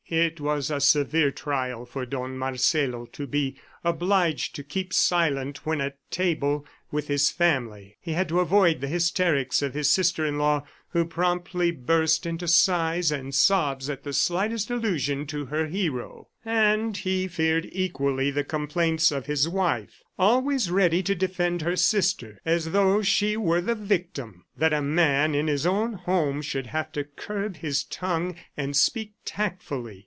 [0.13, 5.79] It was a severe trial for Don Marcelo to be obliged to keep silent when
[5.79, 7.95] at table with his family.
[8.01, 12.45] He had to avoid the hysterics of his sister in law who promptly burst into
[12.49, 18.43] sighs and sobs at the slightest allusion to her hero; and he feared equally the
[18.43, 23.75] complaints of his wife, always ready to defend her sister, as though she were the
[23.75, 24.43] victim....
[24.57, 29.13] That a man in his own home should have to curb his tongue and speak
[29.23, 29.99] tactfully!